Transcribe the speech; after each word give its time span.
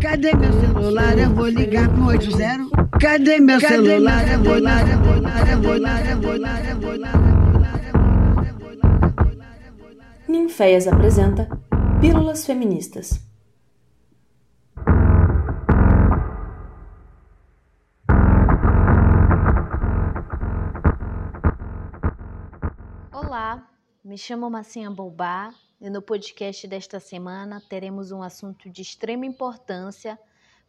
Cadê 0.00 0.34
meu 0.34 0.52
celular? 0.52 1.18
Eu 1.18 1.30
vou 1.30 1.48
ligar 1.48 1.88
pro 1.88 2.06
80. 2.06 2.88
Cadê 3.00 3.40
meu 3.40 3.58
celular? 3.58 4.28
Eu 4.28 4.42
vou 4.42 4.54
ligar, 4.56 4.88
eu 4.88 4.98
vou 4.98 5.14
ligar, 5.14 5.48
eu 5.50 5.62
vou 5.62 5.74
ligar, 5.74 6.10
eu 6.10 6.20
vou 6.20 6.32
ligar, 6.34 6.64
eu 6.70 6.80
vou 6.80 6.92
ligar. 6.96 7.34
Ninféias 10.28 10.86
apresenta 10.86 11.48
Pílulas 12.00 12.44
Feministas. 12.44 13.20
Olá, 23.12 23.66
me 24.04 24.18
chamo 24.18 24.50
Massinha 24.50 24.90
Boubá 24.90 25.50
e 25.84 25.90
no 25.90 26.00
podcast 26.00 26.66
desta 26.66 26.98
semana 26.98 27.62
teremos 27.68 28.10
um 28.10 28.22
assunto 28.22 28.70
de 28.70 28.80
extrema 28.80 29.26
importância 29.26 30.18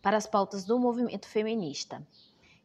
para 0.01 0.17
as 0.17 0.27
pautas 0.27 0.65
do 0.65 0.77
movimento 0.77 1.25
feminista, 1.25 2.05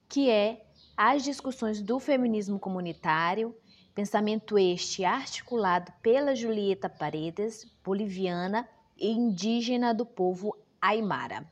que 0.09 0.29
é 0.29 0.67
as 0.97 1.23
discussões 1.23 1.81
do 1.81 2.01
feminismo 2.01 2.59
comunitário, 2.59 3.57
pensamento 3.95 4.59
este 4.59 5.05
articulado 5.05 5.93
pela 6.03 6.35
Julieta 6.35 6.89
Paredes, 6.89 7.71
boliviana 7.85 8.69
e 8.99 9.13
indígena 9.13 9.95
do 9.95 10.05
povo 10.05 10.57
Aymara. 10.83 11.49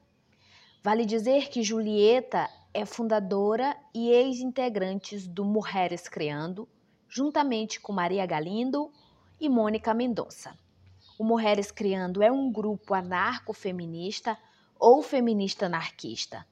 Vale 0.82 1.06
dizer 1.06 1.48
que 1.48 1.62
Julieta 1.62 2.50
é 2.74 2.84
fundadora 2.84 3.76
e 3.94 4.10
ex-integrantes 4.10 5.28
do 5.28 5.44
Mulheres 5.44 6.08
Criando, 6.08 6.68
juntamente 7.08 7.78
com 7.78 7.92
Maria 7.92 8.26
Galindo 8.26 8.90
e 9.40 9.48
Mônica 9.48 9.94
Mendonça. 9.94 10.58
O 11.18 11.24
Mulheres 11.24 11.72
Criando 11.72 12.22
é 12.22 12.30
um 12.30 12.48
grupo 12.48 12.94
anarcofeminista 12.94 14.38
ou 14.78 15.02
feminista 15.02 15.66
anarquista, 15.66 16.46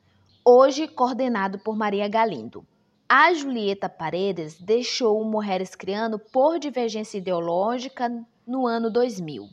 hoje 0.44 0.88
coordenado 0.88 1.56
por 1.60 1.76
Maria 1.76 2.08
Galindo. 2.08 2.66
A 3.08 3.32
Julieta 3.32 3.88
Paredes 3.88 4.60
deixou 4.60 5.20
o 5.20 5.24
Mulheres 5.24 5.76
Criando 5.76 6.18
por 6.18 6.58
divergência 6.58 7.18
ideológica 7.18 8.10
no 8.44 8.66
ano 8.66 8.90
2000. 8.90 9.48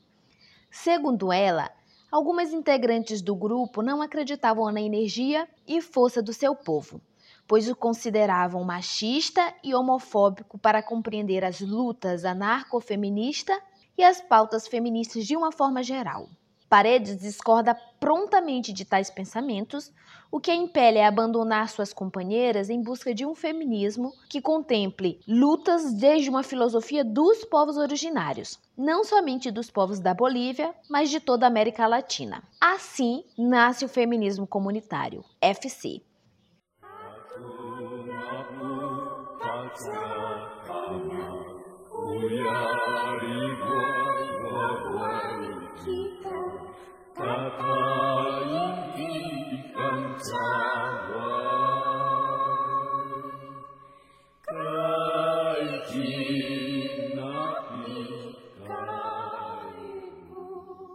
Segundo 0.71 1.31
ela, 1.31 1.69
algumas 2.11 2.51
integrantes 2.51 3.21
do 3.21 3.35
grupo 3.35 3.83
não 3.83 4.01
acreditavam 4.01 4.71
na 4.71 4.81
energia 4.81 5.47
e 5.67 5.79
força 5.79 6.23
do 6.23 6.33
seu 6.33 6.55
povo, 6.55 6.99
pois 7.47 7.69
o 7.69 7.75
consideravam 7.75 8.63
machista 8.63 9.53
e 9.63 9.75
homofóbico 9.75 10.57
para 10.57 10.81
compreender 10.81 11.45
as 11.45 11.61
lutas 11.61 12.25
anarcofeministas 12.25 13.61
e 13.97 14.03
as 14.03 14.21
pautas 14.21 14.67
feministas 14.67 15.25
de 15.25 15.35
uma 15.35 15.51
forma 15.51 15.83
geral. 15.83 16.29
Paredes 16.73 17.19
discorda 17.19 17.75
prontamente 17.99 18.73
de 18.73 18.83
tais 18.83 19.07
pensamentos, 19.11 19.91
o 20.31 20.39
que 20.39 20.49
a 20.49 20.55
impele 20.55 20.99
a 20.99 21.07
abandonar 21.07 21.69
suas 21.69 21.93
companheiras 21.93 22.67
em 22.67 22.81
busca 22.81 23.13
de 23.13 23.23
um 23.23 23.35
feminismo 23.35 24.11
que 24.27 24.41
contemple 24.41 25.19
lutas 25.27 25.93
desde 25.93 26.31
uma 26.31 26.41
filosofia 26.41 27.05
dos 27.05 27.45
povos 27.45 27.77
originários, 27.77 28.59
não 28.75 29.03
somente 29.03 29.51
dos 29.51 29.69
povos 29.69 29.99
da 29.99 30.15
Bolívia, 30.15 30.73
mas 30.89 31.11
de 31.11 31.19
toda 31.19 31.45
a 31.45 31.47
América 31.47 31.85
Latina. 31.85 32.41
Assim 32.59 33.23
nasce 33.37 33.85
o 33.85 33.89
feminismo 33.89 34.47
comunitário, 34.47 35.23
FC. 35.39 36.01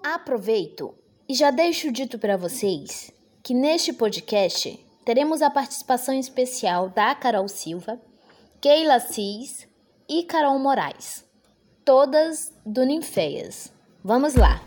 Aproveito 0.03 0.95
e 1.29 1.35
já 1.35 1.51
deixo 1.51 1.93
dito 1.93 2.19
para 2.19 2.37
vocês 2.37 3.11
que 3.43 3.53
neste 3.53 3.93
podcast 3.93 4.79
teremos 5.05 5.43
a 5.43 5.51
participação 5.51 6.15
especial 6.15 6.89
da 6.89 7.15
Carol 7.15 7.49
Silva, 7.49 8.01
Keila 8.61 8.99
Cis 9.01 9.69
e 10.09 10.23
Carol 10.23 10.59
Moraes, 10.59 11.25
todas 11.85 12.55
do 12.65 12.85
Ninféias. 12.85 13.73
Vamos 14.03 14.35
lá! 14.35 14.61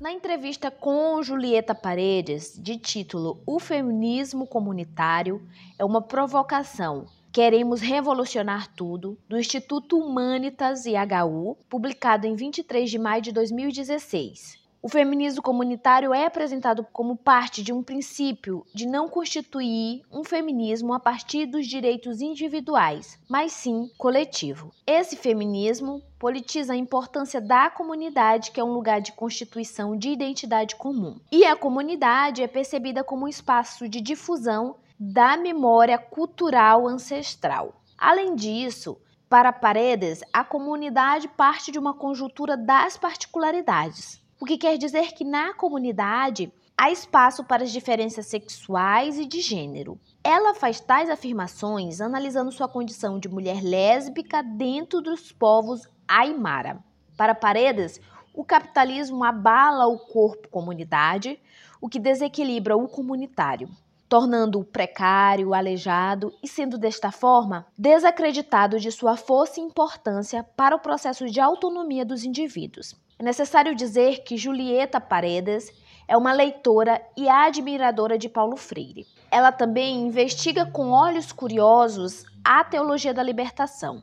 Na 0.00 0.12
entrevista 0.12 0.70
com 0.70 1.22
Julieta 1.22 1.74
Paredes, 1.74 2.58
de 2.60 2.76
título 2.76 3.40
O 3.46 3.60
Feminismo 3.60 4.46
Comunitário 4.46 5.40
é 5.78 5.84
uma 5.84 6.02
provocação. 6.02 7.06
Queremos 7.34 7.80
revolucionar 7.80 8.72
tudo, 8.76 9.18
do 9.28 9.36
Instituto 9.36 9.98
Humanitas 9.98 10.86
e 10.86 10.92
HU, 10.92 11.56
publicado 11.68 12.28
em 12.28 12.36
23 12.36 12.88
de 12.88 12.96
maio 12.96 13.20
de 13.20 13.32
2016. 13.32 14.62
O 14.80 14.88
feminismo 14.88 15.42
comunitário 15.42 16.14
é 16.14 16.26
apresentado 16.26 16.86
como 16.92 17.16
parte 17.16 17.60
de 17.60 17.72
um 17.72 17.82
princípio 17.82 18.64
de 18.72 18.86
não 18.86 19.08
constituir 19.08 20.02
um 20.12 20.22
feminismo 20.22 20.94
a 20.94 21.00
partir 21.00 21.46
dos 21.46 21.66
direitos 21.66 22.20
individuais, 22.20 23.18
mas 23.28 23.50
sim 23.50 23.90
coletivo. 23.98 24.70
Esse 24.86 25.16
feminismo 25.16 26.00
politiza 26.20 26.74
a 26.74 26.76
importância 26.76 27.40
da 27.40 27.68
comunidade, 27.68 28.52
que 28.52 28.60
é 28.60 28.64
um 28.64 28.72
lugar 28.72 29.00
de 29.00 29.10
constituição 29.10 29.96
de 29.96 30.08
identidade 30.08 30.76
comum. 30.76 31.18
E 31.32 31.44
a 31.44 31.56
comunidade 31.56 32.44
é 32.44 32.46
percebida 32.46 33.02
como 33.02 33.24
um 33.24 33.28
espaço 33.28 33.88
de 33.88 34.00
difusão 34.00 34.76
da 34.98 35.36
memória 35.36 35.98
cultural 35.98 36.86
ancestral. 36.86 37.80
Além 37.96 38.34
disso, 38.34 38.98
para 39.28 39.52
Paredes, 39.52 40.22
a 40.32 40.44
comunidade 40.44 41.28
parte 41.28 41.72
de 41.72 41.78
uma 41.78 41.94
conjuntura 41.94 42.56
das 42.56 42.96
particularidades 42.96 44.24
o 44.40 44.46
que 44.46 44.58
quer 44.58 44.76
dizer 44.76 45.14
que 45.14 45.24
na 45.24 45.54
comunidade 45.54 46.52
há 46.76 46.90
espaço 46.90 47.44
para 47.44 47.62
as 47.62 47.72
diferenças 47.72 48.26
sexuais 48.26 49.18
e 49.18 49.24
de 49.24 49.40
gênero. 49.40 49.98
Ela 50.22 50.54
faz 50.54 50.80
tais 50.80 51.08
afirmações 51.08 52.00
analisando 52.00 52.52
sua 52.52 52.68
condição 52.68 53.18
de 53.18 53.26
mulher 53.26 53.62
lésbica 53.62 54.42
dentro 54.42 55.00
dos 55.00 55.32
povos 55.32 55.88
Aymara. 56.06 56.78
Para 57.16 57.34
Paredes, 57.34 58.00
o 58.34 58.44
capitalismo 58.44 59.24
abala 59.24 59.86
o 59.86 59.98
corpo 59.98 60.48
comunidade, 60.48 61.40
o 61.80 61.88
que 61.88 61.98
desequilibra 61.98 62.76
o 62.76 62.88
comunitário, 62.88 63.70
tornando-o 64.08 64.64
precário, 64.64 65.54
aleijado 65.54 66.32
e 66.42 66.48
sendo 66.48 66.78
desta 66.78 67.10
forma 67.10 67.66
desacreditado 67.76 68.78
de 68.78 68.90
sua 68.92 69.16
força 69.16 69.60
e 69.60 69.62
importância 69.62 70.44
para 70.56 70.76
o 70.76 70.80
processo 70.80 71.26
de 71.26 71.40
autonomia 71.40 72.04
dos 72.04 72.24
indivíduos. 72.24 72.94
É 73.18 73.22
necessário 73.22 73.74
dizer 73.74 74.24
que 74.24 74.36
Julieta 74.36 75.00
Paredes 75.00 75.72
é 76.06 76.16
uma 76.16 76.32
leitora 76.32 77.00
e 77.16 77.28
admiradora 77.28 78.18
de 78.18 78.28
Paulo 78.28 78.56
Freire. 78.56 79.06
Ela 79.30 79.50
também 79.50 80.06
investiga 80.06 80.66
com 80.66 80.90
olhos 80.90 81.32
curiosos 81.32 82.24
a 82.44 82.62
teologia 82.62 83.14
da 83.14 83.22
libertação. 83.22 84.02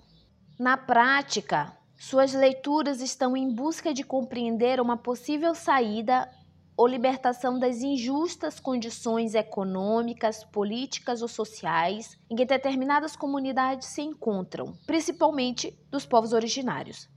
Na 0.57 0.77
prática, 0.77 1.71
suas 1.97 2.33
leituras 2.33 3.01
estão 3.01 3.37
em 3.37 3.53
busca 3.53 3.93
de 3.93 4.03
compreender 4.03 4.81
uma 4.81 4.97
possível 4.97 5.53
saída 5.53 6.27
ou 6.81 6.87
libertação 6.87 7.59
das 7.59 7.83
injustas 7.83 8.59
condições 8.59 9.35
econômicas, 9.35 10.43
políticas 10.43 11.21
ou 11.21 11.27
sociais 11.27 12.17
em 12.27 12.35
que 12.35 12.43
determinadas 12.43 13.15
comunidades 13.15 13.89
se 13.89 14.01
encontram, 14.01 14.73
principalmente 14.87 15.77
dos 15.91 16.07
povos 16.07 16.33
originários. 16.33 17.07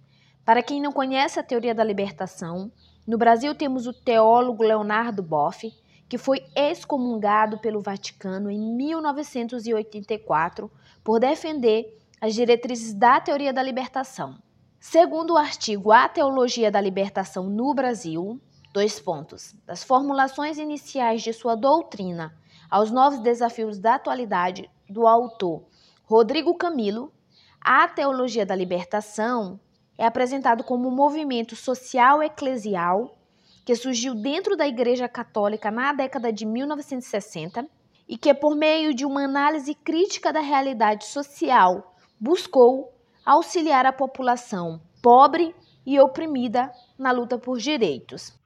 Para 0.45 0.63
quem 0.63 0.83
não 0.83 0.93
conhece 0.93 1.41
a 1.41 1.43
teoria 1.43 1.75
da 1.75 1.83
libertação, 1.83 2.71
no 3.07 3.17
Brasil 3.17 3.55
temos 3.55 3.87
o 3.87 3.95
teólogo 3.95 4.63
Leonardo 4.63 5.23
Boff, 5.23 5.73
que 6.11 6.19
foi 6.19 6.45
excomungado 6.55 7.57
pelo 7.57 7.81
Vaticano 7.81 8.51
em 8.51 8.61
1984 8.77 10.71
por 11.03 11.19
defender 11.19 11.99
as 12.21 12.35
diretrizes 12.35 12.93
da 12.93 13.19
teoria 13.19 13.51
da 13.51 13.63
libertação. 13.63 14.37
Segundo 14.79 15.33
o 15.33 15.39
artigo 15.39 15.91
A 15.91 16.07
Teologia 16.07 16.71
da 16.71 16.83
Libertação 16.83 17.49
no 17.49 17.73
Brasil, 17.73 18.39
dois 18.75 18.99
pontos, 18.99 19.55
das 19.65 19.85
formulações 19.85 20.59
iniciais 20.59 21.23
de 21.23 21.33
sua 21.33 21.55
doutrina 21.55 22.37
aos 22.69 22.91
novos 22.91 23.21
desafios 23.21 23.79
da 23.79 23.95
atualidade 23.95 24.69
do 24.91 25.07
autor 25.07 25.65
Rodrigo 26.03 26.53
Camilo, 26.57 27.13
a 27.61 27.87
Teologia 27.87 28.45
da 28.45 28.57
Libertação 28.57 29.61
é 29.97 30.05
apresentado 30.05 30.65
como 30.65 30.89
um 30.89 30.95
movimento 30.95 31.55
social 31.55 32.21
eclesial 32.21 33.17
que 33.65 33.77
surgiu 33.77 34.13
dentro 34.13 34.57
da 34.57 34.67
Igreja 34.67 35.09
Católica 35.09 35.71
na 35.71 35.93
década 35.93 36.33
de 36.33 36.45
1960 36.45 37.65
e 38.09 38.19
que, 38.19 38.35
por 38.35 38.57
meio 38.57 38.93
de 38.93 39.07
uma 39.07 39.23
análise 39.23 39.73
crítica 39.73 40.33
da 40.33 40.41
realidade 40.41 41.05
social, 41.05 41.95
buscou 42.19 42.93
auxiliar 43.25 43.87
a 43.87 43.93
população 43.93 44.81
pobre 45.01 45.55
e 45.87 46.01
oprimida 46.01 46.73
na 46.99 47.13
luta 47.13 47.39
por 47.39 47.59
direitos. 47.59 48.37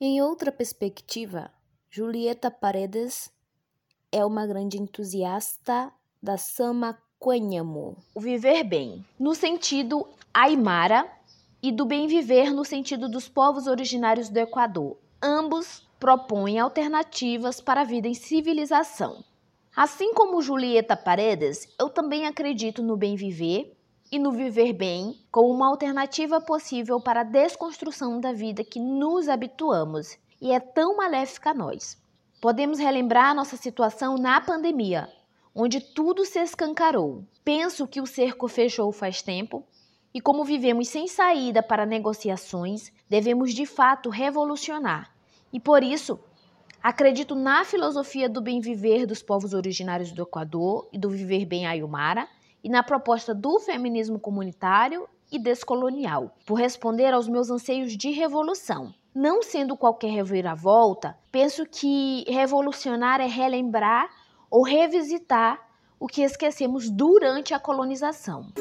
Em 0.00 0.22
outra 0.22 0.52
perspectiva, 0.52 1.50
Julieta 1.90 2.52
Paredes 2.52 3.32
é 4.12 4.24
uma 4.24 4.46
grande 4.46 4.80
entusiasta 4.80 5.92
da 6.22 6.38
Samaquanhamu, 6.38 7.96
o 8.14 8.20
viver 8.20 8.62
bem, 8.62 9.04
no 9.18 9.34
sentido 9.34 10.08
aimara, 10.32 11.10
e 11.60 11.72
do 11.72 11.84
bem 11.84 12.06
viver 12.06 12.52
no 12.52 12.64
sentido 12.64 13.08
dos 13.08 13.28
povos 13.28 13.66
originários 13.66 14.28
do 14.28 14.38
Equador. 14.38 14.96
Ambos 15.20 15.84
propõem 15.98 16.60
alternativas 16.60 17.60
para 17.60 17.80
a 17.80 17.84
vida 17.84 18.06
em 18.06 18.14
civilização. 18.14 19.24
Assim 19.74 20.14
como 20.14 20.40
Julieta 20.40 20.96
Paredes, 20.96 21.74
eu 21.76 21.90
também 21.90 22.24
acredito 22.24 22.84
no 22.84 22.96
bem 22.96 23.16
viver 23.16 23.76
e 24.10 24.18
no 24.18 24.32
viver 24.32 24.72
bem 24.72 25.14
como 25.30 25.50
uma 25.50 25.68
alternativa 25.68 26.40
possível 26.40 27.00
para 27.00 27.20
a 27.20 27.24
desconstrução 27.24 28.20
da 28.20 28.32
vida 28.32 28.64
que 28.64 28.80
nos 28.80 29.28
habituamos 29.28 30.16
e 30.40 30.52
é 30.52 30.58
tão 30.58 30.96
maléfica 30.96 31.50
a 31.50 31.54
nós. 31.54 32.00
Podemos 32.40 32.78
relembrar 32.78 33.34
nossa 33.34 33.56
situação 33.56 34.16
na 34.16 34.40
pandemia, 34.40 35.12
onde 35.54 35.80
tudo 35.80 36.24
se 36.24 36.38
escancarou. 36.38 37.24
Penso 37.44 37.86
que 37.86 38.00
o 38.00 38.06
cerco 38.06 38.48
fechou 38.48 38.92
faz 38.92 39.20
tempo 39.20 39.64
e, 40.14 40.20
como 40.20 40.44
vivemos 40.44 40.88
sem 40.88 41.06
saída 41.06 41.62
para 41.62 41.84
negociações, 41.84 42.92
devemos 43.08 43.52
de 43.52 43.66
fato 43.66 44.08
revolucionar. 44.08 45.12
E 45.52 45.58
por 45.58 45.82
isso, 45.82 46.18
acredito 46.82 47.34
na 47.34 47.64
filosofia 47.64 48.28
do 48.28 48.40
bem 48.40 48.60
viver 48.60 49.04
dos 49.04 49.22
povos 49.22 49.52
originários 49.52 50.12
do 50.12 50.22
Equador 50.22 50.88
e 50.92 50.98
do 50.98 51.10
viver 51.10 51.44
bem 51.44 51.66
ayumara 51.66 52.28
e 52.62 52.68
na 52.68 52.82
proposta 52.82 53.34
do 53.34 53.58
feminismo 53.60 54.18
comunitário 54.18 55.08
e 55.30 55.38
descolonial, 55.38 56.34
por 56.46 56.54
responder 56.54 57.12
aos 57.12 57.28
meus 57.28 57.50
anseios 57.50 57.96
de 57.96 58.10
revolução. 58.10 58.92
Não 59.14 59.42
sendo 59.42 59.76
qualquer 59.76 60.10
reviravolta, 60.10 61.16
penso 61.30 61.64
que 61.66 62.24
revolucionar 62.28 63.20
é 63.20 63.26
relembrar 63.26 64.08
ou 64.50 64.62
revisitar 64.62 65.60
o 66.00 66.06
que 66.06 66.22
esquecemos 66.22 66.88
durante 66.88 67.52
a 67.52 67.58
colonização. 67.58 68.52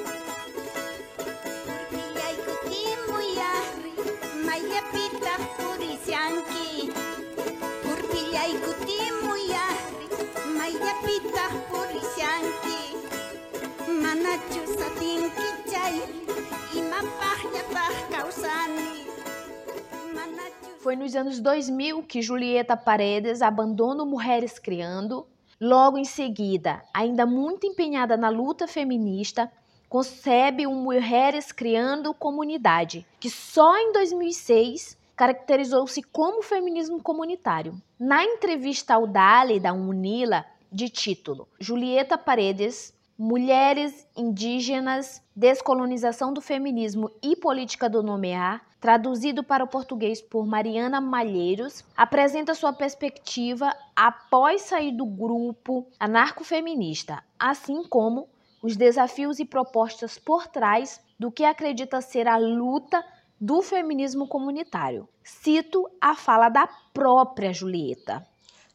Foi 20.88 20.96
nos 20.96 21.18
anos 21.18 21.42
2000 21.42 22.02
que 22.04 22.22
Julieta 22.22 22.78
Paredes 22.78 23.42
abandona 23.42 24.06
Mulheres 24.06 24.58
Criando. 24.58 25.28
Logo 25.60 25.98
em 25.98 26.06
seguida, 26.06 26.82
ainda 26.94 27.26
muito 27.26 27.68
empenhada 27.68 28.16
na 28.16 28.30
luta 28.30 28.70
feminista, 28.70 29.52
concebe 29.90 30.66
o 30.66 30.72
Mulheres 30.72 31.52
Criando 31.52 32.14
Comunidade, 32.14 33.06
que 33.20 33.30
só 33.30 33.78
em 33.78 33.92
2006 33.92 34.98
caracterizou-se 35.14 36.02
como 36.04 36.42
feminismo 36.42 37.04
comunitário. 37.04 37.74
Na 38.00 38.24
entrevista 38.24 38.94
ao 38.94 39.06
Dali 39.06 39.60
da 39.60 39.74
Unila, 39.74 40.46
de 40.72 40.88
título 40.88 41.50
Julieta 41.60 42.18
Paredes, 42.18 42.94
Mulheres 43.20 44.08
Indígenas, 44.16 45.22
Descolonização 45.36 46.32
do 46.32 46.40
Feminismo 46.40 47.12
e 47.22 47.36
Política 47.36 47.90
do 47.90 48.02
Nomear, 48.02 48.67
traduzido 48.80 49.44
para 49.44 49.64
o 49.64 49.68
português 49.68 50.22
por 50.22 50.46
Mariana 50.46 51.02
Malheiros, 51.02 51.84
apresenta 51.96 52.54
sua 52.54 52.74
perspectiva 52.74 53.74
após 53.96 54.62
sair 54.62 54.92
do 54.92 55.06
grupo 55.06 55.88
anarcofeminista, 56.00 57.24
assim 57.40 57.84
como 57.84 58.28
os 58.62 58.76
desafios 58.76 59.40
e 59.40 59.46
propostas 59.46 60.18
por 60.18 60.48
trás 60.48 61.00
do 61.20 61.32
que 61.32 61.44
acredita 61.44 62.02
ser 62.02 62.28
a 62.28 62.38
luta 62.38 63.04
do 63.40 63.62
feminismo 63.62 64.28
comunitário. 64.28 65.08
Cito 65.24 65.88
a 66.02 66.16
fala 66.16 66.50
da 66.50 66.68
própria 66.94 67.54
Julieta. 67.54 68.26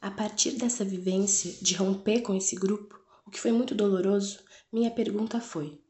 A 0.01 0.11
partir 0.11 0.53
dessa 0.53 0.85
vivência 0.85 1.53
de 1.63 1.75
romper 1.75 2.23
com 2.23 2.35
esse 2.35 2.57
grupo, 2.57 2.99
o 3.27 3.31
que 3.31 3.41
foi 3.41 3.53
muito 3.53 3.75
doloroso, 3.75 4.41
minha 4.73 4.91
pergunta 4.91 5.41
foi: 5.41 5.81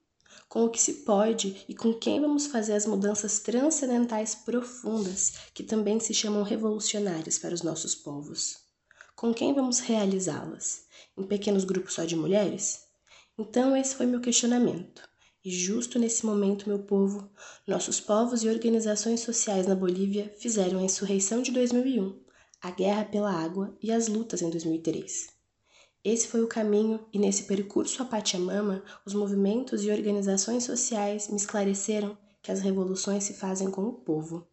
com 0.53 0.67
o 0.67 0.69
que 0.69 0.79
se 0.79 0.93
pode 0.93 1.65
e 1.67 1.75
com 1.75 1.95
quem 1.95 2.21
vamos 2.21 2.45
fazer 2.45 2.75
as 2.75 2.85
mudanças 2.85 3.39
transcendentais 3.39 4.35
profundas 4.35 5.33
que 5.55 5.63
também 5.63 5.99
se 5.99 6.13
chamam 6.13 6.43
revolucionárias 6.43 7.39
para 7.39 7.55
os 7.55 7.63
nossos 7.63 7.95
povos? 7.95 8.59
Com 9.17 9.33
quem 9.33 9.55
vamos 9.55 9.79
realizá-las? 9.79 10.85
Em 11.17 11.23
pequenos 11.23 11.65
grupos 11.65 11.95
só 11.95 12.05
de 12.05 12.15
mulheres? 12.15 12.83
Então, 13.39 13.75
esse 13.75 13.95
foi 13.95 14.05
meu 14.05 14.21
questionamento. 14.21 15.09
E 15.43 15.51
justo 15.51 15.99
nesse 15.99 16.27
momento, 16.27 16.69
meu 16.69 16.81
povo, 16.81 17.31
nossos 17.67 17.99
povos 17.99 18.45
e 18.45 18.49
organizações 18.51 19.21
sociais 19.21 19.67
na 19.67 19.75
Bolívia 19.75 20.35
fizeram 20.39 20.81
a 20.81 20.85
insurreição 20.85 21.41
de 21.41 21.51
2001, 21.51 22.21
a 22.61 22.71
guerra 22.71 23.07
pela 23.07 23.33
água 23.33 23.75
e 23.83 23.91
as 23.91 24.07
lutas 24.07 24.43
em 24.43 24.51
2003. 24.51 25.42
Esse 26.05 26.27
foi 26.27 26.43
o 26.43 26.49
caminho, 26.49 27.07
e 27.13 27.19
nesse 27.19 27.45
percurso 27.45 28.03
a 28.03 28.05
Pachamama, 28.05 28.83
os 29.07 29.15
movimentos 29.15 29.85
e 29.85 29.91
organizações 29.91 30.65
sociais 30.65 31.29
me 31.29 31.37
esclareceram 31.37 32.19
que 32.43 32.51
as 32.51 32.59
revoluções 32.59 33.23
se 33.23 33.35
fazem 33.35 33.71
com 33.71 33.85
o 33.85 33.93
povo, 33.93 34.45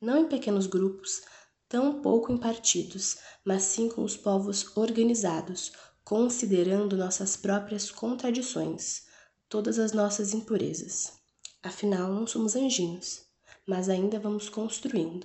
não 0.00 0.18
em 0.18 0.26
pequenos 0.26 0.66
grupos, 0.66 1.22
tão 1.68 2.02
pouco 2.02 2.32
em 2.32 2.36
partidos, 2.36 3.18
mas 3.44 3.62
sim 3.62 3.88
com 3.88 4.02
os 4.02 4.16
povos 4.16 4.76
organizados, 4.76 5.70
considerando 6.02 6.96
nossas 6.96 7.36
próprias 7.36 7.88
contradições, 7.88 9.04
todas 9.48 9.78
as 9.78 9.92
nossas 9.92 10.34
impurezas. 10.34 11.12
Afinal, 11.62 12.12
não 12.12 12.26
somos 12.26 12.56
anjinhos, 12.56 13.22
mas 13.64 13.88
ainda 13.88 14.18
vamos 14.18 14.48
construindo. 14.48 15.24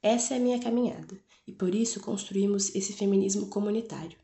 Essa 0.00 0.34
é 0.34 0.36
a 0.36 0.40
minha 0.40 0.60
caminhada, 0.60 1.20
e 1.44 1.52
por 1.52 1.74
isso 1.74 1.98
construímos 1.98 2.72
esse 2.72 2.92
feminismo 2.92 3.48
comunitário 3.48 4.16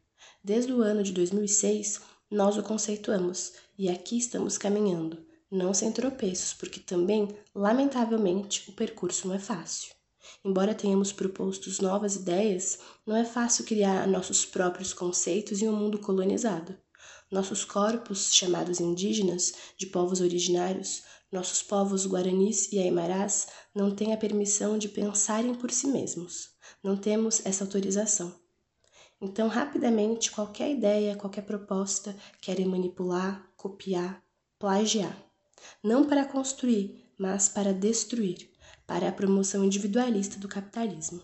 Desde 0.44 0.74
o 0.74 0.82
ano 0.82 1.02
de 1.02 1.10
2006, 1.10 2.02
nós 2.30 2.58
o 2.58 2.62
conceituamos 2.62 3.54
e 3.78 3.88
aqui 3.88 4.18
estamos 4.18 4.58
caminhando, 4.58 5.24
não 5.50 5.72
sem 5.72 5.90
tropeços, 5.90 6.52
porque 6.52 6.78
também, 6.78 7.34
lamentavelmente, 7.54 8.68
o 8.68 8.74
percurso 8.74 9.26
não 9.26 9.34
é 9.34 9.38
fácil. 9.38 9.94
Embora 10.44 10.74
tenhamos 10.74 11.12
propostos 11.12 11.80
novas 11.80 12.14
ideias, 12.16 12.78
não 13.06 13.16
é 13.16 13.24
fácil 13.24 13.64
criar 13.64 14.06
nossos 14.06 14.44
próprios 14.44 14.92
conceitos 14.92 15.62
em 15.62 15.68
um 15.70 15.74
mundo 15.74 15.98
colonizado. 15.98 16.76
Nossos 17.30 17.64
corpos, 17.64 18.30
chamados 18.34 18.80
indígenas, 18.80 19.54
de 19.78 19.86
povos 19.86 20.20
originários, 20.20 21.04
nossos 21.32 21.62
povos 21.62 22.06
guaranis 22.06 22.70
e 22.70 22.78
aimarás, 22.78 23.46
não 23.74 23.96
têm 23.96 24.12
a 24.12 24.18
permissão 24.18 24.76
de 24.76 24.90
pensarem 24.90 25.54
por 25.54 25.70
si 25.70 25.86
mesmos. 25.86 26.50
Não 26.82 26.98
temos 26.98 27.40
essa 27.46 27.64
autorização. 27.64 28.43
Então, 29.20 29.48
rapidamente, 29.48 30.30
qualquer 30.30 30.70
ideia, 30.70 31.16
qualquer 31.16 31.42
proposta 31.42 32.16
querem 32.40 32.66
manipular, 32.66 33.48
copiar, 33.56 34.22
plagiar. 34.58 35.16
Não 35.82 36.04
para 36.04 36.24
construir, 36.24 37.10
mas 37.18 37.48
para 37.48 37.72
destruir, 37.72 38.50
para 38.86 39.08
a 39.08 39.12
promoção 39.12 39.64
individualista 39.64 40.38
do 40.38 40.48
capitalismo. 40.48 41.22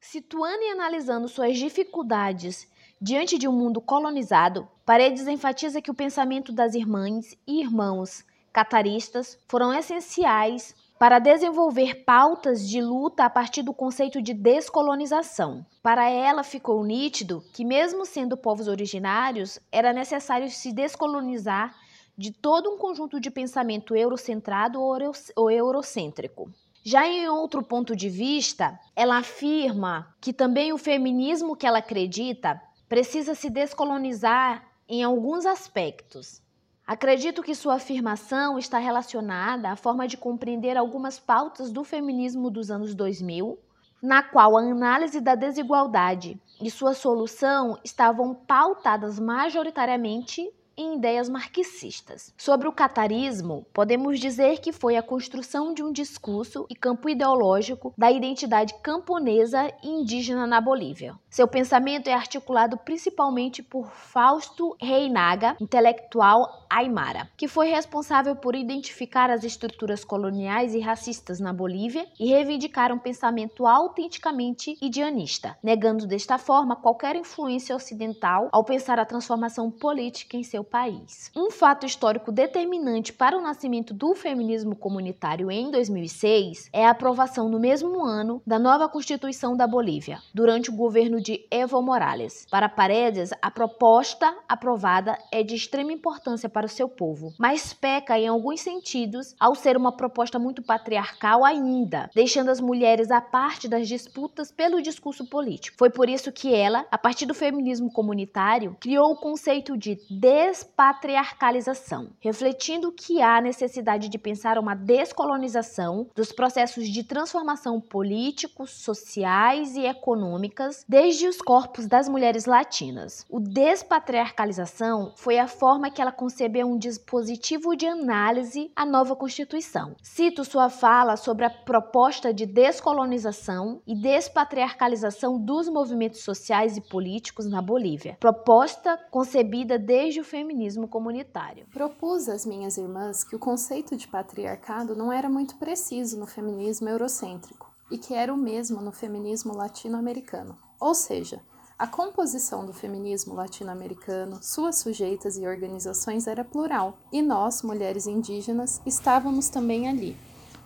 Situando 0.00 0.62
e 0.62 0.70
analisando 0.70 1.28
suas 1.28 1.56
dificuldades 1.56 2.68
diante 3.00 3.38
de 3.38 3.48
um 3.48 3.52
mundo 3.52 3.80
colonizado, 3.80 4.68
Paredes 4.84 5.26
enfatiza 5.26 5.80
que 5.80 5.90
o 5.90 5.94
pensamento 5.94 6.52
das 6.52 6.74
irmãs 6.74 7.36
e 7.46 7.60
irmãos 7.60 8.24
cataristas 8.52 9.38
foram 9.48 9.72
essenciais 9.72 10.74
para 11.04 11.18
desenvolver 11.18 12.02
pautas 12.06 12.66
de 12.66 12.80
luta 12.80 13.26
a 13.26 13.28
partir 13.28 13.62
do 13.62 13.74
conceito 13.74 14.22
de 14.22 14.32
descolonização. 14.32 15.62
Para 15.82 16.08
ela 16.08 16.42
ficou 16.42 16.82
nítido 16.82 17.44
que, 17.52 17.62
mesmo 17.62 18.06
sendo 18.06 18.38
povos 18.38 18.68
originários, 18.68 19.60
era 19.70 19.92
necessário 19.92 20.48
se 20.48 20.72
descolonizar 20.72 21.76
de 22.16 22.32
todo 22.32 22.70
um 22.70 22.78
conjunto 22.78 23.20
de 23.20 23.30
pensamento 23.30 23.94
eurocentrado 23.94 24.80
ou 24.80 25.50
eurocêntrico. 25.50 26.50
Já 26.82 27.06
em 27.06 27.28
outro 27.28 27.62
ponto 27.62 27.94
de 27.94 28.08
vista, 28.08 28.80
ela 28.96 29.18
afirma 29.18 30.16
que 30.22 30.32
também 30.32 30.72
o 30.72 30.78
feminismo 30.78 31.54
que 31.54 31.66
ela 31.66 31.80
acredita 31.80 32.58
precisa 32.88 33.34
se 33.34 33.50
descolonizar 33.50 34.66
em 34.88 35.02
alguns 35.02 35.44
aspectos, 35.44 36.40
Acredito 36.86 37.42
que 37.42 37.54
sua 37.54 37.76
afirmação 37.76 38.58
está 38.58 38.78
relacionada 38.78 39.70
à 39.70 39.76
forma 39.76 40.06
de 40.06 40.18
compreender 40.18 40.76
algumas 40.76 41.18
pautas 41.18 41.72
do 41.72 41.82
feminismo 41.82 42.50
dos 42.50 42.70
anos 42.70 42.94
2000, 42.94 43.58
na 44.02 44.22
qual 44.22 44.54
a 44.54 44.60
análise 44.60 45.18
da 45.18 45.34
desigualdade 45.34 46.38
e 46.60 46.70
sua 46.70 46.92
solução 46.92 47.78
estavam 47.82 48.34
pautadas 48.34 49.18
majoritariamente 49.18 50.46
em 50.76 50.96
ideias 50.96 51.28
marxistas. 51.28 52.34
Sobre 52.36 52.68
o 52.68 52.72
catarismo, 52.72 53.64
podemos 53.72 54.20
dizer 54.20 54.58
que 54.58 54.72
foi 54.72 54.96
a 54.96 55.02
construção 55.02 55.72
de 55.72 55.82
um 55.82 55.90
discurso 55.90 56.66
e 56.68 56.74
campo 56.74 57.08
ideológico 57.08 57.94
da 57.96 58.10
identidade 58.10 58.74
camponesa 58.82 59.72
e 59.82 59.88
indígena 59.88 60.46
na 60.46 60.60
Bolívia. 60.60 61.18
Seu 61.34 61.48
pensamento 61.48 62.06
é 62.06 62.12
articulado 62.12 62.76
principalmente 62.76 63.60
por 63.60 63.90
Fausto 63.90 64.76
Reinaga, 64.80 65.56
intelectual 65.60 66.64
aimara, 66.70 67.28
que 67.36 67.48
foi 67.48 67.70
responsável 67.70 68.36
por 68.36 68.54
identificar 68.54 69.28
as 69.32 69.42
estruturas 69.42 70.04
coloniais 70.04 70.74
e 70.74 70.78
racistas 70.78 71.40
na 71.40 71.52
Bolívia 71.52 72.06
e 72.20 72.28
reivindicar 72.28 72.92
um 72.92 73.00
pensamento 73.00 73.66
autenticamente 73.66 74.78
indianista, 74.80 75.58
negando 75.60 76.06
desta 76.06 76.38
forma 76.38 76.76
qualquer 76.76 77.16
influência 77.16 77.74
ocidental 77.74 78.48
ao 78.52 78.62
pensar 78.62 79.00
a 79.00 79.04
transformação 79.04 79.72
política 79.72 80.36
em 80.36 80.44
seu 80.44 80.62
país. 80.62 81.32
Um 81.34 81.50
fato 81.50 81.84
histórico 81.84 82.30
determinante 82.30 83.12
para 83.12 83.36
o 83.36 83.42
nascimento 83.42 83.92
do 83.92 84.14
feminismo 84.14 84.76
comunitário 84.76 85.50
em 85.50 85.68
2006 85.68 86.68
é 86.72 86.86
a 86.86 86.90
aprovação 86.90 87.48
no 87.48 87.58
mesmo 87.58 88.04
ano 88.04 88.40
da 88.46 88.56
nova 88.56 88.88
Constituição 88.88 89.56
da 89.56 89.66
Bolívia, 89.66 90.20
durante 90.32 90.70
o 90.70 90.76
governo 90.76 91.23
de 91.24 91.46
Evo 91.50 91.80
Morales. 91.82 92.46
Para 92.50 92.68
Paredes, 92.68 93.30
a 93.40 93.50
proposta 93.50 94.32
aprovada 94.48 95.16
é 95.32 95.42
de 95.42 95.54
extrema 95.54 95.92
importância 95.92 96.48
para 96.48 96.66
o 96.66 96.68
seu 96.68 96.88
povo, 96.88 97.32
mas 97.38 97.72
peca 97.72 98.18
em 98.18 98.28
alguns 98.28 98.60
sentidos 98.60 99.34
ao 99.40 99.54
ser 99.54 99.76
uma 99.76 99.96
proposta 99.96 100.38
muito 100.38 100.62
patriarcal 100.62 101.44
ainda, 101.44 102.10
deixando 102.14 102.50
as 102.50 102.60
mulheres 102.60 103.10
à 103.10 103.20
parte 103.20 103.68
das 103.68 103.88
disputas 103.88 104.52
pelo 104.52 104.82
discurso 104.82 105.24
político. 105.28 105.78
Foi 105.78 105.90
por 105.90 106.08
isso 106.08 106.30
que 106.30 106.54
ela, 106.54 106.86
a 106.90 106.98
partir 106.98 107.26
do 107.26 107.34
feminismo 107.34 107.90
comunitário, 107.92 108.76
criou 108.80 109.12
o 109.12 109.16
conceito 109.16 109.76
de 109.76 109.98
des 110.10 110.44
despatriarcalização, 110.74 112.10
refletindo 112.20 112.92
que 112.92 113.22
há 113.22 113.40
necessidade 113.40 114.08
de 114.08 114.18
pensar 114.18 114.58
uma 114.58 114.74
descolonização 114.74 116.06
dos 116.14 116.32
processos 116.32 116.88
de 116.88 117.04
transformação 117.04 117.80
políticos, 117.80 118.70
sociais 118.70 119.76
e 119.76 119.86
econômicas 119.86 120.84
desde 120.88 121.13
os 121.22 121.40
corpos 121.40 121.86
das 121.86 122.08
mulheres 122.08 122.46
latinas. 122.46 123.24
O 123.30 123.38
despatriarcalização 123.38 125.12
foi 125.14 125.38
a 125.38 125.46
forma 125.46 125.90
que 125.90 126.02
ela 126.02 126.10
concebeu 126.10 126.66
um 126.66 126.76
dispositivo 126.76 127.76
de 127.76 127.86
análise 127.86 128.72
à 128.74 128.84
nova 128.84 129.14
Constituição. 129.14 129.94
Cito 130.02 130.44
sua 130.44 130.68
fala 130.68 131.16
sobre 131.16 131.44
a 131.44 131.50
proposta 131.50 132.34
de 132.34 132.46
descolonização 132.46 133.80
e 133.86 133.94
despatriarcalização 133.94 135.38
dos 135.38 135.68
movimentos 135.68 136.22
sociais 136.22 136.76
e 136.76 136.80
políticos 136.80 137.46
na 137.46 137.62
Bolívia, 137.62 138.16
proposta 138.18 138.98
concebida 139.10 139.78
desde 139.78 140.20
o 140.20 140.24
feminismo 140.24 140.88
comunitário. 140.88 141.66
Propus 141.72 142.28
às 142.28 142.44
minhas 142.44 142.76
irmãs 142.76 143.22
que 143.22 143.36
o 143.36 143.38
conceito 143.38 143.96
de 143.96 144.08
patriarcado 144.08 144.96
não 144.96 145.12
era 145.12 145.28
muito 145.28 145.56
preciso 145.56 146.18
no 146.18 146.26
feminismo 146.26 146.88
eurocêntrico 146.88 147.72
e 147.90 147.98
que 147.98 148.14
era 148.14 148.32
o 148.32 148.36
mesmo 148.36 148.80
no 148.80 148.92
feminismo 148.92 149.54
latino-americano. 149.54 150.56
Ou 150.84 150.94
seja, 150.94 151.40
a 151.78 151.86
composição 151.86 152.66
do 152.66 152.74
feminismo 152.74 153.32
latino-americano, 153.32 154.38
suas 154.42 154.76
sujeitas 154.76 155.38
e 155.38 155.46
organizações 155.46 156.26
era 156.26 156.44
plural, 156.44 156.98
e 157.10 157.22
nós, 157.22 157.62
mulheres 157.62 158.06
indígenas, 158.06 158.82
estávamos 158.84 159.48
também 159.48 159.88
ali. 159.88 160.14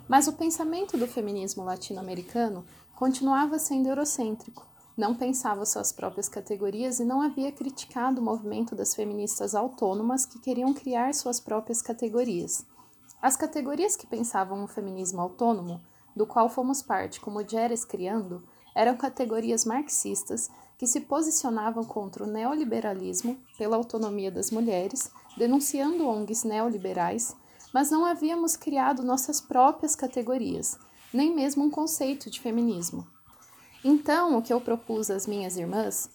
Mas 0.09 0.27
o 0.27 0.33
pensamento 0.33 0.99
do 0.99 1.07
feminismo 1.07 1.63
latino-americano 1.63 2.65
continuava 2.97 3.61
sendo 3.61 3.89
eurocêntrico, 3.89 4.67
não 4.97 5.15
pensava 5.15 5.65
suas 5.65 5.93
próprias 5.93 6.29
categorias 6.29 6.99
e 6.99 7.05
não 7.05 7.23
havia 7.23 7.53
criticado 7.53 8.21
o 8.21 8.25
movimento 8.25 8.75
das 8.75 8.97
feministas 8.97 9.55
autônomas 9.55 10.27
que 10.27 10.41
queriam 10.41 10.75
criar 10.75 11.15
suas 11.15 11.39
próprias 11.39 11.81
categorias. 11.81 12.67
As 13.23 13.37
categorias 13.37 13.95
que 13.95 14.05
pensavam 14.05 14.65
o 14.65 14.67
feminismo 14.67 15.21
autônomo, 15.21 15.81
do 16.17 16.27
qual 16.27 16.49
fomos 16.49 16.83
parte 16.83 17.21
como 17.21 17.49
Jeres 17.49 17.85
criando, 17.85 18.43
eram 18.79 18.97
categorias 18.97 19.65
marxistas 19.65 20.49
que 20.79 20.87
se 20.87 21.01
posicionavam 21.01 21.85
contra 21.85 22.23
o 22.23 22.29
neoliberalismo 22.29 23.37
pela 23.59 23.77
autonomia 23.77 24.31
das 24.31 24.53
mulheres, 24.53 25.11
denunciando 25.37 26.07
ONGs 26.07 26.45
neoliberais, 26.45 27.35
mas 27.75 27.91
não 27.91 28.05
havíamos 28.05 28.55
criado 28.57 29.03
nossas 29.03 29.41
próprias 29.41 29.97
categorias, 29.97 30.79
nem 31.13 31.35
mesmo 31.35 31.65
um 31.65 31.71
conceito 31.71 32.31
de 32.31 32.39
feminismo. 32.39 33.05
Então, 33.83 34.39
o 34.39 34.43
que 34.43 34.53
eu 34.53 34.61
propus 34.61 35.11
às 35.11 35.27
minhas 35.27 35.57
irmãs 35.57 36.09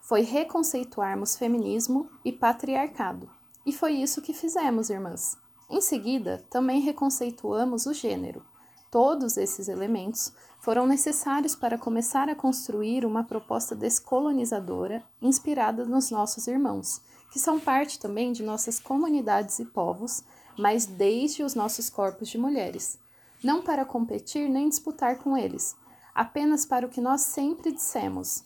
foi 0.00 0.22
reconceituarmos 0.22 1.36
feminismo 1.36 2.10
e 2.24 2.32
patriarcado. 2.32 3.30
E 3.64 3.72
foi 3.72 3.92
isso 3.92 4.20
que 4.20 4.34
fizemos, 4.34 4.90
irmãs. 4.90 5.38
Em 5.70 5.80
seguida, 5.80 6.44
também 6.50 6.80
reconceituamos 6.80 7.86
o 7.86 7.94
gênero. 7.94 8.42
Todos 8.90 9.36
esses 9.36 9.68
elementos 9.68 10.32
foram 10.58 10.84
necessários 10.84 11.54
para 11.54 11.78
começar 11.78 12.28
a 12.28 12.34
construir 12.34 13.06
uma 13.06 13.22
proposta 13.22 13.74
descolonizadora 13.74 15.04
inspirada 15.22 15.84
nos 15.84 16.10
nossos 16.10 16.48
irmãos, 16.48 17.00
que 17.32 17.38
são 17.38 17.60
parte 17.60 18.00
também 18.00 18.32
de 18.32 18.42
nossas 18.42 18.80
comunidades 18.80 19.60
e 19.60 19.64
povos, 19.64 20.24
mas 20.58 20.86
desde 20.86 21.44
os 21.44 21.54
nossos 21.54 21.88
corpos 21.88 22.28
de 22.28 22.36
mulheres. 22.36 22.98
Não 23.44 23.62
para 23.62 23.84
competir 23.84 24.50
nem 24.50 24.68
disputar 24.68 25.18
com 25.18 25.36
eles, 25.36 25.76
apenas 26.12 26.66
para 26.66 26.84
o 26.84 26.90
que 26.90 27.00
nós 27.00 27.20
sempre 27.20 27.72
dissemos. 27.72 28.44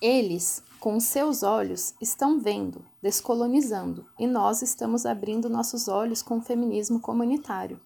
Eles, 0.00 0.62
com 0.78 0.98
seus 1.00 1.42
olhos, 1.42 1.94
estão 2.00 2.38
vendo, 2.38 2.84
descolonizando, 3.02 4.06
e 4.18 4.28
nós 4.28 4.62
estamos 4.62 5.04
abrindo 5.04 5.50
nossos 5.50 5.88
olhos 5.88 6.22
com 6.22 6.38
o 6.38 6.42
feminismo 6.42 7.00
comunitário. 7.00 7.80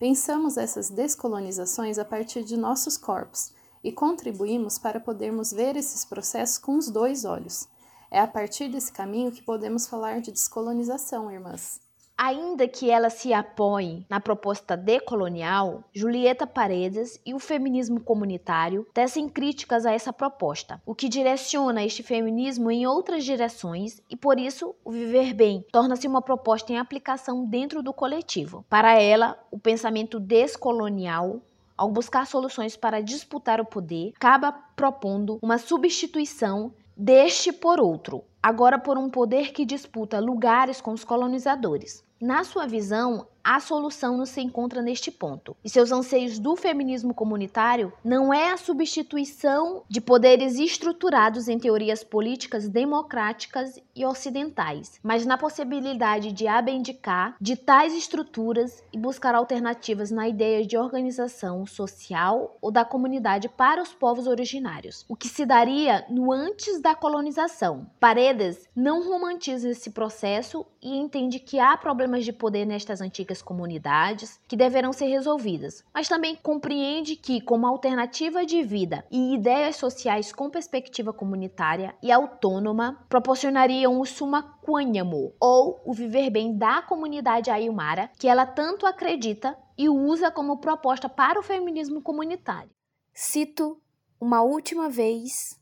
Pensamos 0.00 0.56
essas 0.56 0.88
descolonizações 0.88 1.98
a 1.98 2.06
partir 2.06 2.42
de 2.42 2.56
nossos 2.56 2.96
corpos 2.96 3.52
e 3.84 3.92
contribuímos 3.92 4.78
para 4.78 4.98
podermos 4.98 5.52
ver 5.52 5.76
esses 5.76 6.06
processos 6.06 6.56
com 6.56 6.78
os 6.78 6.88
dois 6.88 7.26
olhos. 7.26 7.68
É 8.10 8.18
a 8.18 8.26
partir 8.26 8.70
desse 8.70 8.90
caminho 8.90 9.30
que 9.30 9.42
podemos 9.42 9.86
falar 9.86 10.22
de 10.22 10.32
descolonização, 10.32 11.30
irmãs. 11.30 11.82
Ainda 12.22 12.68
que 12.68 12.90
ela 12.90 13.08
se 13.08 13.32
apoie 13.32 14.04
na 14.06 14.20
proposta 14.20 14.76
decolonial, 14.76 15.84
Julieta 15.90 16.46
Paredes 16.46 17.18
e 17.24 17.32
o 17.32 17.38
feminismo 17.38 17.98
comunitário 17.98 18.86
tecem 18.92 19.26
críticas 19.26 19.86
a 19.86 19.92
essa 19.92 20.12
proposta, 20.12 20.82
o 20.84 20.94
que 20.94 21.08
direciona 21.08 21.82
este 21.82 22.02
feminismo 22.02 22.70
em 22.70 22.86
outras 22.86 23.24
direções 23.24 24.02
e, 24.10 24.14
por 24.16 24.38
isso, 24.38 24.74
o 24.84 24.90
viver 24.90 25.32
bem 25.32 25.64
torna-se 25.72 26.06
uma 26.06 26.20
proposta 26.20 26.70
em 26.74 26.76
aplicação 26.76 27.46
dentro 27.46 27.82
do 27.82 27.90
coletivo. 27.90 28.66
Para 28.68 29.00
ela, 29.00 29.38
o 29.50 29.58
pensamento 29.58 30.20
descolonial 30.20 31.40
ao 31.74 31.90
buscar 31.90 32.26
soluções 32.26 32.76
para 32.76 33.00
disputar 33.00 33.62
o 33.62 33.64
poder, 33.64 34.12
acaba 34.14 34.52
propondo 34.52 35.38
uma 35.40 35.56
substituição 35.56 36.70
deste 36.94 37.50
por 37.50 37.80
outro, 37.80 38.22
agora 38.42 38.78
por 38.78 38.98
um 38.98 39.08
poder 39.08 39.52
que 39.54 39.64
disputa 39.64 40.20
lugares 40.20 40.82
com 40.82 40.92
os 40.92 41.02
colonizadores. 41.02 42.04
Na 42.20 42.44
sua 42.44 42.66
visão, 42.66 43.26
a 43.42 43.60
solução 43.60 44.16
não 44.16 44.26
se 44.26 44.40
encontra 44.40 44.82
neste 44.82 45.10
ponto. 45.10 45.56
E 45.64 45.70
seus 45.70 45.92
anseios 45.92 46.38
do 46.38 46.56
feminismo 46.56 47.14
comunitário 47.14 47.92
não 48.04 48.32
é 48.32 48.52
a 48.52 48.56
substituição 48.56 49.82
de 49.88 50.00
poderes 50.00 50.58
estruturados 50.58 51.48
em 51.48 51.58
teorias 51.58 52.04
políticas 52.04 52.68
democráticas 52.68 53.80
e 53.94 54.04
ocidentais, 54.04 54.98
mas 55.02 55.26
na 55.26 55.36
possibilidade 55.36 56.32
de 56.32 56.46
abdicar 56.46 57.36
de 57.40 57.56
tais 57.56 57.94
estruturas 57.94 58.82
e 58.92 58.98
buscar 58.98 59.34
alternativas 59.34 60.10
na 60.10 60.28
ideia 60.28 60.64
de 60.66 60.76
organização 60.76 61.66
social 61.66 62.56
ou 62.60 62.70
da 62.70 62.84
comunidade 62.84 63.48
para 63.48 63.82
os 63.82 63.92
povos 63.92 64.26
originários, 64.26 65.04
o 65.08 65.16
que 65.16 65.28
se 65.28 65.44
daria 65.44 66.04
no 66.08 66.32
antes 66.32 66.80
da 66.80 66.94
colonização. 66.94 67.86
Paredes 67.98 68.68
não 68.74 69.06
romantiza 69.08 69.70
esse 69.70 69.90
processo 69.90 70.64
e 70.82 70.96
entende 70.96 71.38
que 71.38 71.58
há 71.58 71.76
problemas 71.76 72.24
de 72.24 72.32
poder 72.32 72.64
nestas 72.64 73.00
antigas 73.00 73.29
comunidades 73.40 74.40
que 74.48 74.56
deverão 74.56 74.92
ser 74.92 75.06
resolvidas, 75.06 75.84
mas 75.94 76.08
também 76.08 76.34
compreende 76.34 77.14
que, 77.14 77.40
como 77.40 77.66
alternativa 77.66 78.44
de 78.44 78.62
vida 78.62 79.04
e 79.10 79.34
ideias 79.34 79.76
sociais 79.76 80.32
com 80.32 80.50
perspectiva 80.50 81.12
comunitária 81.12 81.94
e 82.02 82.10
autônoma, 82.10 83.06
proporcionariam 83.08 84.00
o 84.00 84.04
sumaquânhamo, 84.04 85.32
ou 85.38 85.80
o 85.84 85.92
viver 85.92 86.30
bem 86.30 86.56
da 86.56 86.82
comunidade 86.82 87.50
aimara, 87.50 88.10
que 88.18 88.26
ela 88.26 88.44
tanto 88.44 88.86
acredita 88.86 89.56
e 89.78 89.88
usa 89.88 90.30
como 90.30 90.58
proposta 90.58 91.08
para 91.08 91.38
o 91.38 91.42
feminismo 91.42 92.02
comunitário. 92.02 92.70
Cito 93.14 93.80
uma 94.20 94.42
última 94.42 94.88
vez 94.88 95.60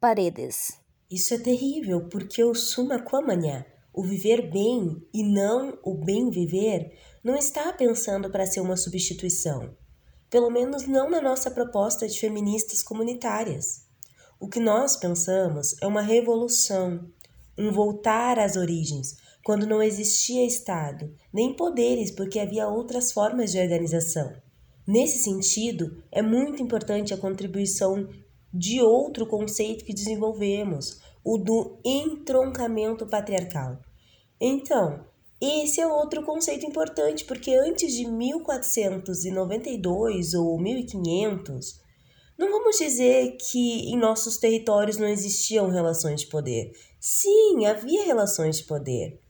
Paredes. 0.00 0.80
Isso 1.10 1.34
é 1.34 1.38
terrível, 1.38 2.08
porque 2.08 2.42
o 2.42 2.54
sumaquamanhã 2.54 3.66
o 4.00 4.02
viver 4.02 4.50
bem 4.50 4.96
e 5.12 5.22
não 5.22 5.78
o 5.82 5.92
bem 5.92 6.30
viver 6.30 6.96
não 7.22 7.36
está 7.36 7.70
pensando 7.70 8.30
para 8.30 8.46
ser 8.46 8.60
uma 8.60 8.74
substituição. 8.74 9.76
pelo 10.30 10.48
menos 10.48 10.86
não 10.86 11.10
na 11.10 11.20
nossa 11.20 11.50
proposta 11.50 12.08
de 12.08 12.18
feministas 12.18 12.82
comunitárias. 12.82 13.84
O 14.38 14.48
que 14.48 14.58
nós 14.58 14.96
pensamos 14.96 15.76
é 15.82 15.86
uma 15.86 16.00
revolução, 16.00 17.10
um 17.58 17.70
voltar 17.70 18.38
às 18.38 18.56
origens, 18.56 19.18
quando 19.44 19.66
não 19.66 19.82
existia 19.82 20.46
Estado, 20.46 21.14
nem 21.30 21.52
poderes, 21.52 22.10
porque 22.10 22.38
havia 22.38 22.68
outras 22.68 23.12
formas 23.12 23.52
de 23.52 23.60
organização. 23.60 24.32
Nesse 24.86 25.18
sentido, 25.18 26.02
é 26.10 26.22
muito 26.22 26.62
importante 26.62 27.12
a 27.12 27.18
contribuição 27.18 28.08
de 28.50 28.80
outro 28.80 29.26
conceito 29.26 29.84
que 29.84 29.92
desenvolvemos, 29.92 31.00
o 31.22 31.36
do 31.36 31.78
entroncamento 31.84 33.06
patriarcal. 33.06 33.78
Então, 34.40 35.04
esse 35.40 35.80
é 35.80 35.86
outro 35.86 36.24
conceito 36.24 36.66
importante, 36.66 37.24
porque 37.24 37.54
antes 37.54 37.92
de 37.92 38.04
1492 38.06 40.34
ou 40.34 40.58
1500, 40.58 41.80
não 42.38 42.50
vamos 42.50 42.78
dizer 42.78 43.36
que 43.36 43.90
em 43.90 43.98
nossos 43.98 44.38
territórios 44.38 44.96
não 44.96 45.08
existiam 45.08 45.68
relações 45.68 46.22
de 46.22 46.28
poder. 46.28 46.72
Sim, 46.98 47.66
havia 47.66 48.02
relações 48.04 48.56
de 48.56 48.64
poder. 48.64 49.20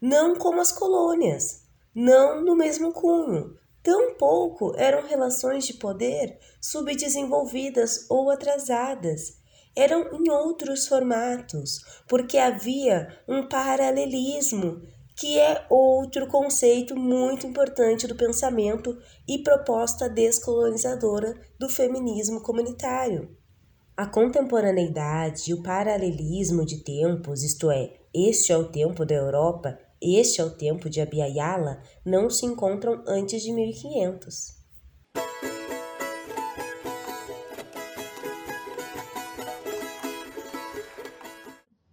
Não 0.00 0.34
como 0.34 0.60
as 0.60 0.72
colônias, 0.72 1.62
não 1.94 2.44
no 2.44 2.56
mesmo 2.56 2.92
cunho. 2.92 3.56
Tampouco 3.82 4.72
eram 4.76 5.06
relações 5.06 5.64
de 5.64 5.74
poder 5.74 6.38
subdesenvolvidas 6.60 8.04
ou 8.10 8.30
atrasadas. 8.30 9.38
Eram 9.76 10.08
em 10.14 10.30
outros 10.30 10.88
formatos, 10.88 11.80
porque 12.08 12.38
havia 12.38 13.08
um 13.28 13.46
paralelismo 13.46 14.80
que 15.14 15.38
é 15.38 15.66
outro 15.70 16.26
conceito 16.28 16.94
muito 16.94 17.46
importante 17.46 18.06
do 18.06 18.14
pensamento 18.14 18.98
e 19.28 19.38
proposta 19.38 20.08
descolonizadora 20.08 21.34
do 21.58 21.68
feminismo 21.68 22.42
comunitário. 22.42 23.36
A 23.96 24.06
contemporaneidade 24.06 25.50
e 25.50 25.54
o 25.54 25.62
paralelismo 25.62 26.66
de 26.66 26.82
tempos, 26.82 27.42
isto 27.42 27.70
é, 27.70 27.94
este 28.14 28.52
é 28.52 28.56
o 28.56 28.70
tempo 28.70 29.06
da 29.06 29.14
Europa, 29.14 29.78
este 30.00 30.40
é 30.40 30.44
o 30.44 30.50
tempo 30.50 30.90
de 30.90 31.00
Abiyala, 31.00 31.82
não 32.04 32.28
se 32.28 32.44
encontram 32.44 33.02
antes 33.06 33.42
de 33.42 33.52
1500. 33.52 34.55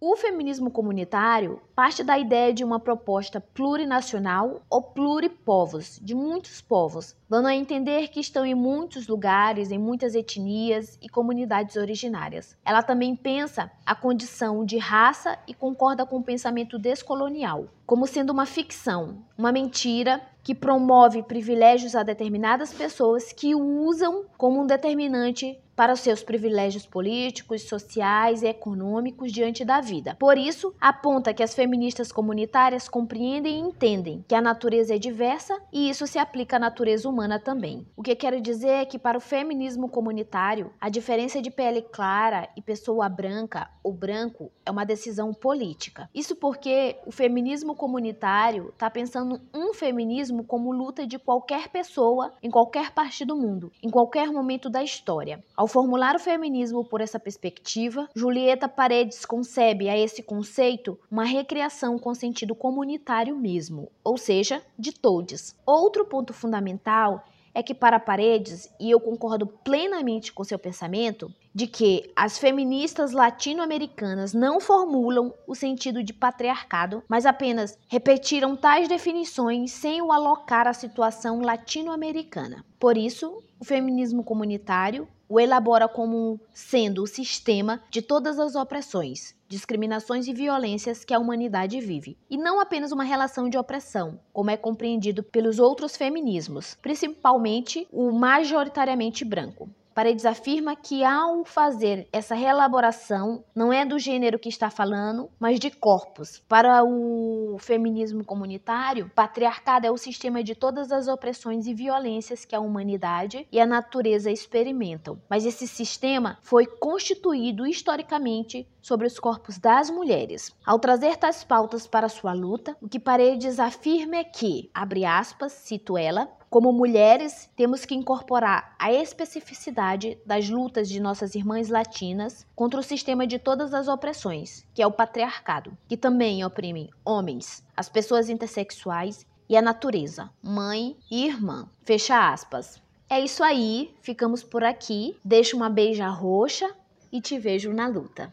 O 0.06 0.16
feminismo 0.16 0.70
comunitário 0.70 1.62
parte 1.74 2.04
da 2.04 2.18
ideia 2.18 2.52
de 2.52 2.62
uma 2.62 2.78
proposta 2.78 3.40
plurinacional 3.40 4.60
ou 4.68 4.82
pluripovos, 4.82 5.98
de 6.02 6.14
muitos 6.14 6.60
povos, 6.60 7.16
dando 7.26 7.48
a 7.48 7.54
entender 7.54 8.08
que 8.08 8.20
estão 8.20 8.44
em 8.44 8.54
muitos 8.54 9.08
lugares, 9.08 9.70
em 9.70 9.78
muitas 9.78 10.14
etnias 10.14 10.98
e 11.00 11.08
comunidades 11.08 11.76
originárias. 11.76 12.54
Ela 12.66 12.82
também 12.82 13.16
pensa 13.16 13.70
a 13.86 13.94
condição 13.94 14.62
de 14.62 14.76
raça 14.76 15.38
e 15.48 15.54
concorda 15.54 16.04
com 16.04 16.18
o 16.18 16.22
pensamento 16.22 16.78
descolonial, 16.78 17.68
como 17.86 18.06
sendo 18.06 18.28
uma 18.28 18.44
ficção, 18.44 19.24
uma 19.38 19.52
mentira 19.52 20.20
que 20.42 20.54
promove 20.54 21.22
privilégios 21.22 21.96
a 21.96 22.02
determinadas 22.02 22.74
pessoas 22.74 23.32
que 23.32 23.54
usam 23.54 24.26
como 24.36 24.60
um 24.60 24.66
determinante 24.66 25.58
para 25.76 25.92
os 25.92 26.00
seus 26.00 26.22
privilégios 26.22 26.86
políticos, 26.86 27.62
sociais 27.62 28.42
e 28.42 28.46
econômicos 28.46 29.32
diante 29.32 29.64
da 29.64 29.80
vida. 29.80 30.16
Por 30.18 30.38
isso, 30.38 30.74
aponta 30.80 31.34
que 31.34 31.42
as 31.42 31.54
feministas 31.54 32.12
comunitárias 32.12 32.88
compreendem 32.88 33.56
e 33.56 33.60
entendem 33.60 34.24
que 34.26 34.34
a 34.34 34.40
natureza 34.40 34.94
é 34.94 34.98
diversa 34.98 35.60
e 35.72 35.90
isso 35.90 36.06
se 36.06 36.18
aplica 36.18 36.56
à 36.56 36.58
natureza 36.58 37.08
humana 37.08 37.38
também. 37.38 37.86
O 37.96 38.02
que 38.02 38.14
quero 38.14 38.40
dizer 38.40 38.68
é 38.68 38.84
que 38.84 38.98
para 38.98 39.18
o 39.18 39.20
feminismo 39.20 39.88
comunitário, 39.88 40.72
a 40.80 40.88
diferença 40.88 41.40
de 41.40 41.50
pele 41.50 41.82
clara 41.82 42.48
e 42.56 42.62
pessoa 42.62 43.08
branca 43.08 43.68
ou 43.82 43.92
branco 43.92 44.50
é 44.64 44.70
uma 44.70 44.84
decisão 44.84 45.32
política. 45.32 46.08
Isso 46.14 46.36
porque 46.36 46.96
o 47.06 47.12
feminismo 47.12 47.74
comunitário 47.74 48.70
está 48.70 48.88
pensando 48.90 49.40
um 49.52 49.74
feminismo 49.74 50.44
como 50.44 50.72
luta 50.72 51.06
de 51.06 51.18
qualquer 51.18 51.68
pessoa 51.68 52.32
em 52.42 52.50
qualquer 52.50 52.90
parte 52.92 53.24
do 53.24 53.36
mundo, 53.36 53.72
em 53.82 53.90
qualquer 53.90 54.30
momento 54.30 54.70
da 54.70 54.82
história. 54.82 55.42
Ao 55.64 55.68
formular 55.68 56.14
o 56.14 56.18
feminismo 56.18 56.84
por 56.84 57.00
essa 57.00 57.18
perspectiva, 57.18 58.06
Julieta 58.14 58.68
Paredes 58.68 59.24
concebe 59.24 59.88
a 59.88 59.96
esse 59.96 60.22
conceito 60.22 61.00
uma 61.10 61.24
recriação 61.24 61.98
com 61.98 62.14
sentido 62.14 62.54
comunitário 62.54 63.34
mesmo, 63.34 63.90
ou 64.04 64.18
seja, 64.18 64.62
de 64.78 64.92
todos. 64.92 65.56
Outro 65.64 66.04
ponto 66.04 66.34
fundamental 66.34 67.24
é 67.54 67.62
que 67.62 67.72
para 67.72 67.98
Paredes, 67.98 68.70
e 68.78 68.90
eu 68.90 69.00
concordo 69.00 69.46
plenamente 69.46 70.34
com 70.34 70.44
seu 70.44 70.58
pensamento, 70.58 71.32
de 71.54 71.66
que 71.66 72.12
as 72.14 72.36
feministas 72.36 73.12
latino-americanas 73.12 74.34
não 74.34 74.60
formulam 74.60 75.32
o 75.46 75.54
sentido 75.54 76.02
de 76.02 76.12
patriarcado, 76.12 77.02
mas 77.08 77.24
apenas 77.24 77.78
repetiram 77.88 78.54
tais 78.54 78.86
definições 78.86 79.72
sem 79.72 80.02
o 80.02 80.12
alocar 80.12 80.68
à 80.68 80.74
situação 80.74 81.40
latino-americana. 81.40 82.62
Por 82.78 82.98
isso, 82.98 83.42
o 83.58 83.64
feminismo 83.64 84.22
comunitário 84.22 85.08
o 85.28 85.40
elabora 85.40 85.88
como 85.88 86.40
sendo 86.52 87.02
o 87.02 87.06
sistema 87.06 87.82
de 87.90 88.02
todas 88.02 88.38
as 88.38 88.54
opressões, 88.54 89.34
discriminações 89.48 90.26
e 90.26 90.32
violências 90.32 91.04
que 91.04 91.14
a 91.14 91.18
humanidade 91.18 91.80
vive, 91.80 92.16
e 92.28 92.36
não 92.36 92.60
apenas 92.60 92.92
uma 92.92 93.04
relação 93.04 93.48
de 93.48 93.56
opressão, 93.56 94.20
como 94.32 94.50
é 94.50 94.56
compreendido 94.56 95.22
pelos 95.22 95.58
outros 95.58 95.96
feminismos, 95.96 96.76
principalmente 96.82 97.86
o 97.90 98.12
majoritariamente 98.12 99.24
branco. 99.24 99.68
Paredes 99.94 100.26
afirma 100.26 100.74
que 100.74 101.04
ao 101.04 101.44
fazer 101.44 102.08
essa 102.12 102.34
reelaboração, 102.34 103.44
não 103.54 103.72
é 103.72 103.86
do 103.86 103.96
gênero 103.96 104.40
que 104.40 104.48
está 104.48 104.68
falando, 104.68 105.30
mas 105.38 105.60
de 105.60 105.70
corpos. 105.70 106.42
Para 106.48 106.82
o 106.82 107.56
feminismo 107.60 108.24
comunitário, 108.24 109.08
patriarcado 109.14 109.86
é 109.86 109.90
o 109.92 109.96
sistema 109.96 110.42
de 110.42 110.56
todas 110.56 110.90
as 110.90 111.06
opressões 111.06 111.68
e 111.68 111.74
violências 111.74 112.44
que 112.44 112.56
a 112.56 112.60
humanidade 112.60 113.46
e 113.52 113.60
a 113.60 113.66
natureza 113.66 114.32
experimentam. 114.32 115.20
Mas 115.30 115.46
esse 115.46 115.68
sistema 115.68 116.38
foi 116.42 116.66
constituído 116.66 117.64
historicamente 117.64 118.66
sobre 118.82 119.06
os 119.06 119.18
corpos 119.18 119.58
das 119.58 119.88
mulheres. 119.88 120.52
Ao 120.66 120.78
trazer 120.78 121.16
tais 121.16 121.44
pautas 121.44 121.86
para 121.86 122.08
sua 122.08 122.34
luta, 122.34 122.76
o 122.82 122.88
que 122.88 122.98
Paredes 122.98 123.60
afirma 123.60 124.16
é 124.16 124.24
que, 124.24 124.70
abre 124.74 125.04
aspas, 125.04 125.52
cito 125.52 125.96
ela, 125.96 126.28
como 126.54 126.72
mulheres, 126.72 127.50
temos 127.56 127.84
que 127.84 127.96
incorporar 127.96 128.76
a 128.78 128.92
especificidade 128.92 130.16
das 130.24 130.48
lutas 130.48 130.88
de 130.88 131.00
nossas 131.00 131.34
irmãs 131.34 131.68
latinas 131.68 132.46
contra 132.54 132.78
o 132.78 132.82
sistema 132.84 133.26
de 133.26 133.40
todas 133.40 133.74
as 133.74 133.88
opressões, 133.88 134.64
que 134.72 134.80
é 134.80 134.86
o 134.86 134.92
patriarcado, 134.92 135.76
que 135.88 135.96
também 135.96 136.44
oprime 136.44 136.90
homens, 137.04 137.66
as 137.76 137.88
pessoas 137.88 138.28
intersexuais 138.28 139.26
e 139.48 139.56
a 139.56 139.60
natureza, 139.60 140.30
mãe 140.40 140.96
e 141.10 141.26
irmã. 141.26 141.68
Fecha 141.82 142.32
aspas. 142.32 142.80
É 143.10 143.18
isso 143.18 143.42
aí, 143.42 143.92
ficamos 144.00 144.44
por 144.44 144.62
aqui. 144.62 145.18
Deixo 145.24 145.56
uma 145.56 145.68
beija 145.68 146.06
roxa 146.06 146.72
e 147.10 147.20
te 147.20 147.36
vejo 147.36 147.72
na 147.72 147.88
luta. 147.88 148.32